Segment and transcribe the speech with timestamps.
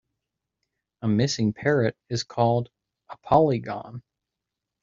[1.03, 2.71] A missing parrot is called
[3.09, 4.01] a polygon.